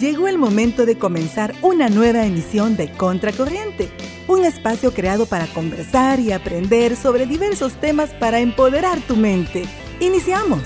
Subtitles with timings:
[0.00, 3.90] Llegó el momento de comenzar una nueva emisión de Contracorriente,
[4.28, 9.64] un espacio creado para conversar y aprender sobre diversos temas para empoderar tu mente.
[10.00, 10.62] Iniciamos.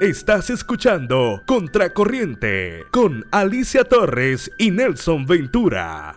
[0.00, 6.16] Estás escuchando Contracorriente con Alicia Torres y Nelson Ventura.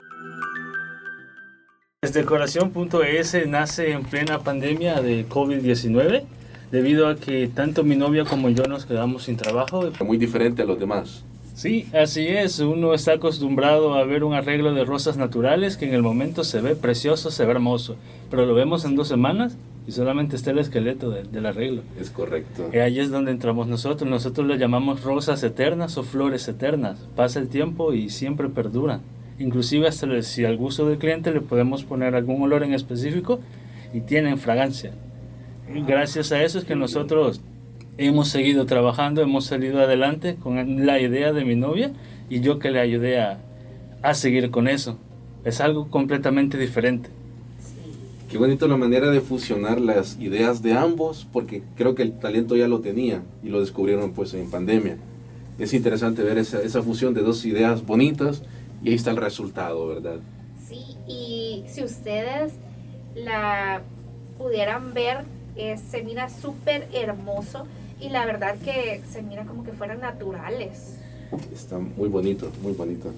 [2.04, 6.41] Desdecoración.es nace en plena pandemia de COVID-19
[6.72, 9.92] debido a que tanto mi novia como yo nos quedamos sin trabajo.
[10.04, 11.24] Muy diferente a los demás.
[11.54, 12.60] Sí, así es.
[12.60, 16.62] Uno está acostumbrado a ver un arreglo de rosas naturales que en el momento se
[16.62, 17.98] ve precioso, se ve hermoso,
[18.30, 21.82] pero lo vemos en dos semanas y solamente está el esqueleto del arreglo.
[22.00, 22.70] Es correcto.
[22.74, 24.10] Y ahí es donde entramos nosotros.
[24.10, 26.98] Nosotros le llamamos rosas eternas o flores eternas.
[27.16, 29.02] Pasa el tiempo y siempre perduran.
[29.38, 33.40] Inclusive hasta si al gusto del cliente le podemos poner algún olor en específico
[33.94, 34.94] y tienen fragancia.
[35.86, 37.42] Gracias a eso es que nosotros
[37.98, 41.92] hemos seguido trabajando, hemos salido adelante con la idea de mi novia
[42.30, 43.40] y yo que le ayudé a,
[44.02, 44.98] a seguir con eso.
[45.44, 47.10] Es algo completamente diferente.
[48.30, 52.56] Qué bonito la manera de fusionar las ideas de ambos, porque creo que el talento
[52.56, 54.98] ya lo tenía y lo descubrieron pues en pandemia.
[55.60, 58.42] Es interesante ver esa, esa fusión de dos ideas bonitas
[58.82, 60.20] y ahí está el resultado, ¿verdad?
[60.66, 62.54] Sí, y si ustedes
[63.16, 63.82] la
[64.38, 67.66] pudieran ver, se mira súper hermoso
[68.00, 70.98] y la verdad que se mira como que fueran naturales.
[71.54, 73.12] Está muy bonito, muy bonito.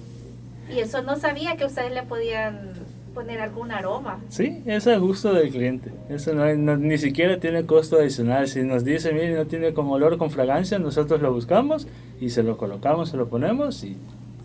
[0.72, 2.72] Y eso no sabía que ustedes le podían
[3.14, 4.20] poner algún aroma.
[4.28, 5.90] Sí, es a gusto del cliente.
[6.08, 8.48] Eso no, ni siquiera tiene costo adicional.
[8.48, 11.86] Si nos dice, mire, no tiene como olor con fragancia, nosotros lo buscamos
[12.20, 13.96] y se lo colocamos, se lo ponemos y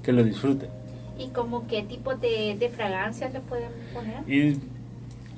[0.03, 0.67] que lo disfrute.
[1.17, 4.29] ¿Y como qué tipo de, de fragancias le pueden poner?
[4.29, 4.57] Y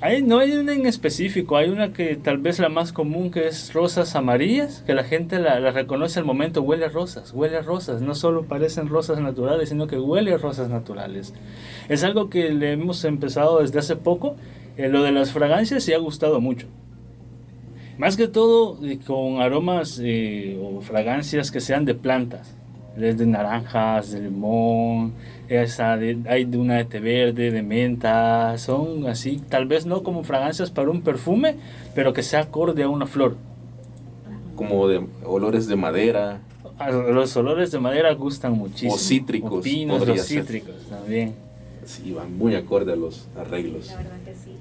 [0.02, 3.48] hay, no hay una en específico, hay una que tal vez la más común que
[3.48, 7.62] es rosas amarillas, que la gente la, reconoce al momento, huele a rosas, huele a
[7.62, 11.36] rosas, no solo parecen rosas naturales, sino que huele a rosas naturales.
[11.88, 14.36] Es algo que le hemos empezado desde hace poco,
[14.76, 16.66] eh, lo de las fragancias sí ha gustado mucho.
[18.00, 22.58] Más que todo eh, con aromas eh, o fragancias que sean de plantas,
[22.96, 25.14] desde naranjas, de limón,
[25.48, 30.24] esa hay de una de té verde, de menta, son así, tal vez no como
[30.24, 31.56] fragancias para un perfume,
[31.96, 33.36] pero que sea acorde a una flor.
[34.56, 36.42] Como de olores de madera.
[36.90, 38.94] Los olores de madera gustan muchísimo.
[38.94, 39.60] O cítricos.
[39.60, 41.34] O pinos o cítricos también.
[41.86, 43.88] Sí, van muy acorde a los arreglos.
[43.88, 44.52] La verdad que sí.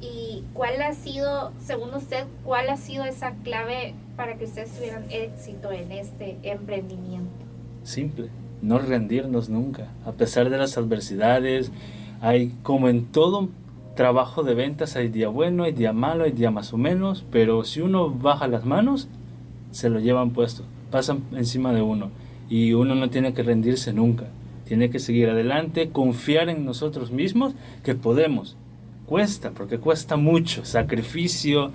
[0.00, 5.04] ¿Y cuál ha sido, según usted, cuál ha sido esa clave para que ustedes tuvieran
[5.10, 7.39] éxito en este emprendimiento?
[7.90, 8.28] Simple,
[8.62, 9.88] no rendirnos nunca.
[10.06, 11.72] A pesar de las adversidades,
[12.20, 13.48] hay como en todo
[13.96, 17.64] trabajo de ventas, hay día bueno, hay día malo, hay día más o menos, pero
[17.64, 19.08] si uno baja las manos,
[19.72, 20.62] se lo llevan puesto,
[20.92, 22.10] pasan encima de uno
[22.48, 24.26] y uno no tiene que rendirse nunca.
[24.66, 28.56] Tiene que seguir adelante, confiar en nosotros mismos que podemos.
[29.10, 31.72] Cuesta, porque cuesta mucho, sacrificio,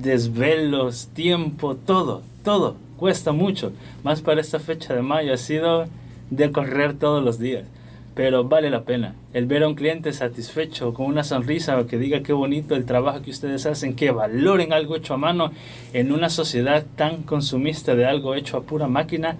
[0.00, 3.72] desvelos, tiempo, todo, todo, cuesta mucho.
[4.02, 5.88] Más para esta fecha de mayo ha sido
[6.30, 7.66] de correr todos los días.
[8.14, 9.14] Pero vale la pena.
[9.34, 13.20] El ver a un cliente satisfecho, con una sonrisa, que diga qué bonito el trabajo
[13.20, 15.52] que ustedes hacen, que valoren algo hecho a mano
[15.92, 19.36] en una sociedad tan consumista de algo hecho a pura máquina,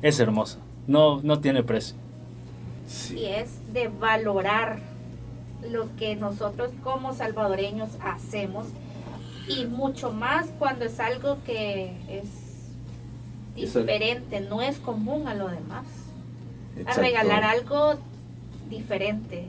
[0.00, 0.60] es hermoso.
[0.86, 1.96] No, no tiene precio.
[3.16, 4.93] Y es de valorar
[5.70, 8.66] lo que nosotros como salvadoreños hacemos
[9.48, 12.28] y mucho más cuando es algo que es
[13.54, 15.86] diferente, no es común a lo demás
[16.86, 17.94] a regalar algo
[18.68, 19.46] diferente.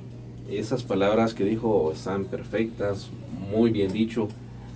[0.49, 3.09] Esas palabras que dijo están perfectas,
[3.49, 4.27] muy bien dicho,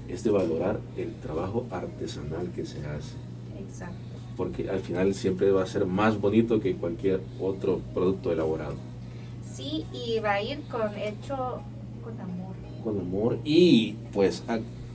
[0.08, 3.14] es de valorar el trabajo artesanal que se hace.
[3.60, 3.96] Exacto.
[4.36, 8.89] Porque al final siempre va a ser más bonito que cualquier otro producto elaborado.
[9.60, 11.60] Sí, y va a ir con hecho
[12.02, 12.56] con amor.
[12.82, 14.42] Con amor y pues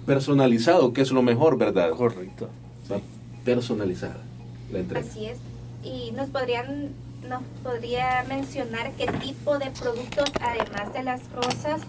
[0.07, 1.91] personalizado, que es lo mejor, ¿verdad?
[1.91, 2.49] Correcto.
[2.91, 3.01] Va
[3.45, 4.17] personalizada
[4.73, 5.07] la entrega.
[5.07, 5.37] Así es.
[5.83, 6.93] Y nos podrían
[7.29, 11.83] nos podría mencionar qué tipo de productos, además de las rosas,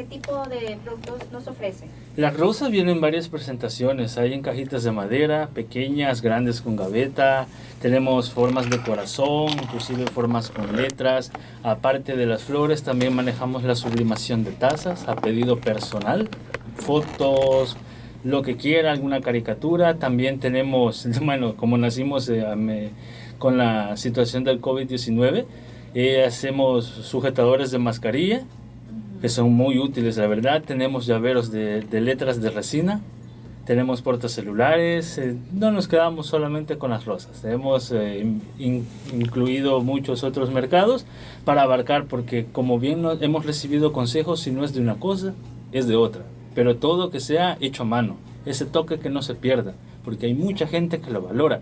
[0.00, 1.86] qué tipo de productos nos ofrece?
[2.16, 4.16] Las rosas vienen en varias presentaciones.
[4.16, 7.46] Hay en cajitas de madera, pequeñas, grandes con gaveta.
[7.82, 11.32] Tenemos formas de corazón, inclusive formas con letras.
[11.62, 16.30] Aparte de las flores, también manejamos la sublimación de tazas a pedido personal.
[16.76, 17.76] Fotos,
[18.24, 19.96] lo que quiera, alguna caricatura.
[19.96, 22.28] También tenemos, bueno, como nacimos...
[22.30, 22.90] Eh,
[23.38, 25.46] con la situación del COVID-19.
[25.94, 28.44] Eh, hacemos sujetadores de mascarilla,
[29.20, 30.62] que son muy útiles, la verdad.
[30.64, 33.00] Tenemos llaveros de, letras de resina.
[33.66, 34.02] tenemos
[34.32, 38.26] celulares, eh, no nos quedamos solamente con las rosas, hemos eh,
[38.58, 41.04] in- incluido muchos otros mercados
[41.44, 45.34] para abarcar, porque como bien no- hemos recibido consejos, si no es de una cosa,
[45.70, 46.22] es de otra,
[46.54, 49.74] pero todo que sea hecho a mano, ese toque que no se pierda,
[50.04, 51.60] porque hay mucha gente que lo valora.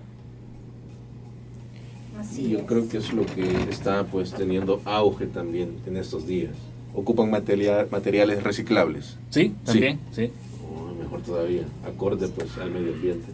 [2.19, 2.65] Así Y yo es.
[2.65, 6.53] creo que es lo que está pues teniendo auge también en estos días.
[6.95, 9.17] Ocupan materia- materiales reciclables.
[9.31, 10.31] Sí, también, sí.
[10.65, 13.27] O mejor todavía, acorde pues al medio ambiente.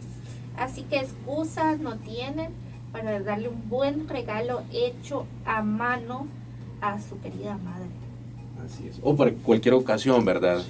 [0.56, 2.50] Así que excusas no tienen
[2.92, 6.26] para darle un buen regalo hecho a mano
[6.80, 7.88] a su querida madre.
[8.64, 8.98] Así es.
[9.02, 10.62] O para cualquier ocasión, ¿verdad?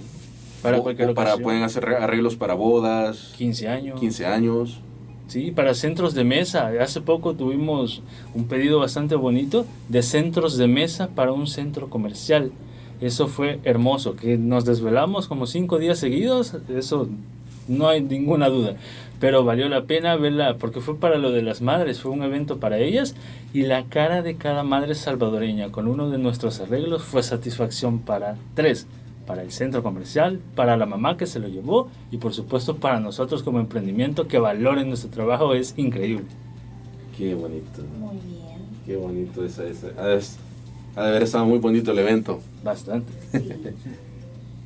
[0.63, 1.43] Para O- cualquier o para ocasión.
[1.45, 3.99] pueden hacer arreglos para bodas, 15 años.
[4.01, 4.81] 15 años.
[5.27, 6.71] Sí, para centros de mesa.
[6.81, 8.03] Hace poco tuvimos
[8.35, 12.53] un pedido bastante bonito de centros de mesa para un centro comercial.
[13.01, 17.09] Eso fue hermoso, que nos desvelamos como cinco días seguidos, eso
[17.69, 18.77] no hay ninguna duda.
[19.21, 22.59] Pero valió la pena verla, porque fue para lo de las madres, fue un evento
[22.59, 23.15] para ellas,
[23.53, 28.37] y la cara de cada madre salvadoreña con uno de nuestros arreglos fue satisfacción para
[28.55, 28.87] tres,
[29.27, 33.01] para el centro comercial, para la mamá que se lo llevó, y por supuesto para
[33.01, 36.27] nosotros como emprendimiento que valoren nuestro trabajo es increíble.
[37.17, 37.83] Qué bonito.
[37.99, 38.45] Muy bien.
[38.85, 39.89] Qué bonito esa, esa.
[40.97, 42.41] Ha de haber estado muy bonito el evento.
[42.63, 43.13] Bastante.
[43.33, 43.51] Sí.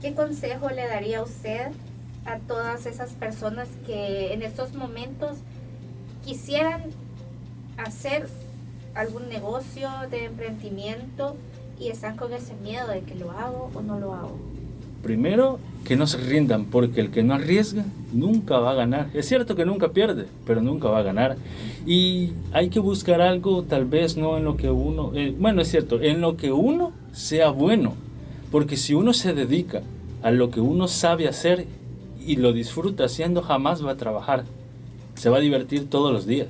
[0.02, 1.68] ¿Qué consejo le daría usted
[2.24, 5.38] a todas esas personas que en estos momentos
[6.24, 6.82] quisieran
[7.78, 8.28] hacer
[8.94, 11.36] algún negocio de emprendimiento
[11.78, 14.38] y están con ese miedo de que lo hago o no lo hago?
[15.02, 19.08] Primero, que no se rindan, porque el que no arriesga nunca va a ganar.
[19.14, 21.36] Es cierto que nunca pierde, pero nunca va a ganar.
[21.86, 25.68] Y hay que buscar algo, tal vez no en lo que uno, eh, bueno, es
[25.68, 27.94] cierto, en lo que uno sea bueno.
[28.50, 29.82] Porque si uno se dedica
[30.22, 31.66] a lo que uno sabe hacer
[32.26, 34.44] y lo disfruta haciendo, jamás va a trabajar.
[35.14, 36.48] Se va a divertir todos los días.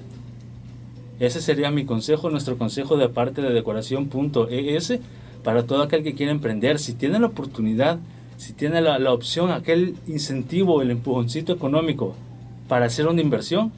[1.21, 4.99] Ese sería mi consejo, nuestro consejo de parte de decoración.es
[5.43, 6.79] para todo aquel que quiera emprender.
[6.79, 7.99] Si tiene la oportunidad,
[8.39, 12.15] si tiene la, la opción, aquel incentivo, el empujoncito económico
[12.69, 13.73] para hacer una inversión,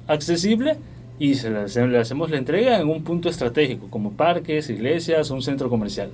[0.06, 0.76] accesible
[1.18, 5.30] y se le, se le hacemos la entrega en un punto estratégico, como parques, iglesias,
[5.30, 6.08] un centro comercial.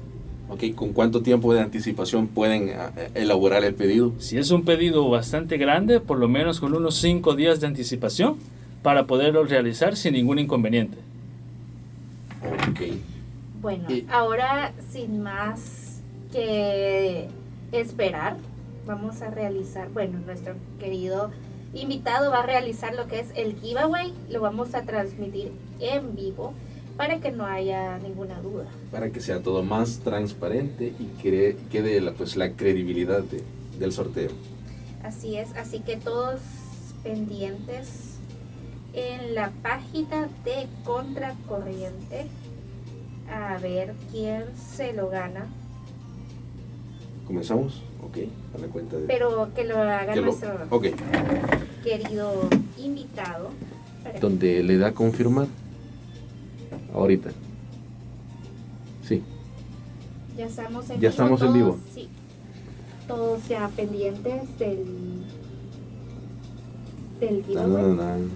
[0.49, 4.12] Ok, ¿con cuánto tiempo de anticipación pueden eh, elaborar el pedido?
[4.19, 8.37] Si es un pedido bastante grande, por lo menos con unos 5 días de anticipación
[8.83, 10.99] para poderlo realizar sin ningún inconveniente.
[12.71, 12.81] Ok.
[13.61, 16.00] Bueno, Y- ahora sin más
[16.33, 17.26] que
[17.73, 18.37] esperar,
[18.87, 21.31] vamos a realizar, bueno, nuestro querido
[21.75, 25.50] invitado va a realizar lo que es el giveaway, lo vamos a transmitir
[25.81, 26.55] en vivo
[26.97, 28.67] para que no haya ninguna duda.
[28.91, 33.43] Para que sea todo más transparente y cre- quede la, pues, la credibilidad de-
[33.79, 34.31] del sorteo.
[35.03, 36.41] Así es, así que todos
[37.03, 38.15] pendientes
[38.95, 42.26] en la página de Contracorriente
[43.31, 44.45] a ver quién
[44.76, 45.47] se lo gana,
[47.26, 47.83] ¿Comenzamos?
[48.05, 48.19] Ok,
[48.55, 49.07] a la cuenta de...
[49.09, 50.69] pero que lo haga que lo- nuestro
[51.83, 52.49] querido
[52.79, 53.50] invitado.
[54.21, 55.49] donde le da confirmar.
[56.97, 57.31] Ahorita.
[59.03, 59.23] Sí.
[60.37, 61.79] Ya estamos en Ya estamos en vivo.
[61.95, 62.09] Sí.
[63.07, 65.25] Todos ya pendientes del
[67.21, 68.29] del giveaway.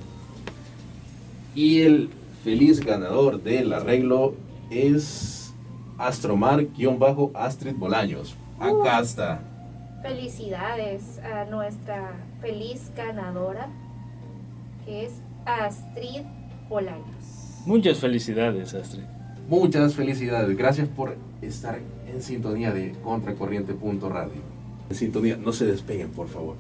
[1.55, 2.11] Y el
[2.45, 4.35] feliz ganador del arreglo
[4.71, 5.53] es
[5.99, 8.37] Astromar-Astrid Bolaños.
[8.59, 9.41] Acá está.
[10.03, 13.69] Felicidades a nuestra feliz ganadora.
[14.85, 15.13] que es
[15.45, 16.23] Astrid
[16.69, 17.50] Bolaños.
[17.67, 19.03] Muchas felicidades, Astrid.
[19.49, 20.57] Muchas felicidades.
[20.57, 21.79] Gracias por estar
[22.13, 24.33] en sintonía de Contracorriente.radio.
[24.89, 26.57] En sintonía, no se despeguen, por favor.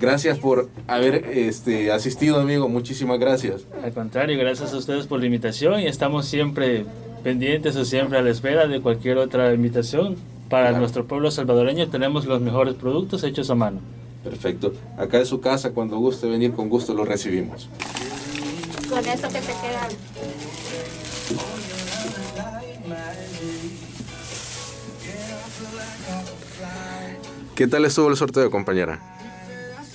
[0.00, 2.68] Gracias por haber este, asistido, amigo.
[2.68, 3.64] Muchísimas gracias.
[3.82, 6.84] Al contrario, gracias a ustedes por la invitación y estamos siempre
[7.22, 10.16] pendientes o siempre a la espera de cualquier otra invitación.
[10.50, 10.80] Para Claro.
[10.80, 13.80] nuestro pueblo salvadoreño tenemos los mejores productos hechos a mano.
[14.22, 14.74] Perfecto.
[14.98, 15.70] Acá es su casa.
[15.72, 17.68] Cuando guste venir, con gusto lo recibimos.
[18.88, 19.88] Con eso que te queda.
[27.54, 29.00] ¿Qué tal estuvo el sorteo, compañera?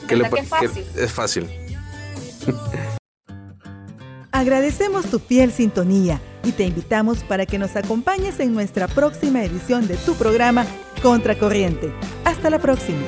[0.08, 0.86] ¿Verdad pa- que fácil?
[0.96, 1.50] Es fácil.
[4.32, 9.88] Agradecemos tu fiel sintonía y te invitamos para que nos acompañes en nuestra próxima edición
[9.88, 10.66] de tu programa
[11.02, 11.92] Contracorriente.
[12.24, 13.02] Hasta la próxima.